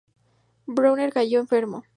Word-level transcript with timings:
Brouwer 0.65 1.13
cayó 1.13 1.41
enfermo. 1.41 1.83